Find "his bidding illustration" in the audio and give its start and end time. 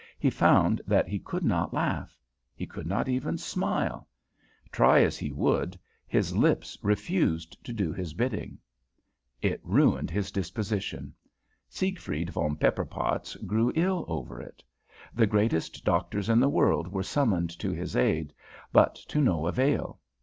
7.93-9.53